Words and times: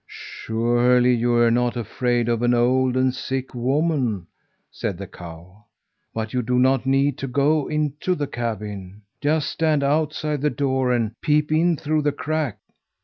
"'Surely 0.07 1.13
you're 1.13 1.51
not 1.51 1.77
afraid 1.77 2.27
of 2.27 2.41
an 2.41 2.55
old 2.55 2.97
and 2.97 3.13
sick 3.13 3.53
woman," 3.53 4.25
said 4.71 4.97
the 4.97 5.05
cow. 5.05 5.63
"But 6.11 6.33
you 6.33 6.41
do 6.41 6.57
not 6.57 6.87
need 6.87 7.19
to 7.19 7.27
go 7.27 7.67
into 7.69 8.15
the 8.15 8.25
cabin. 8.25 9.03
Just 9.21 9.49
stand 9.49 9.83
outside 9.83 10.41
the 10.41 10.49
door 10.49 10.91
and 10.91 11.11
peep 11.21 11.51
in 11.51 11.77
through 11.77 12.01
the 12.01 12.11
crack!" 12.11 12.57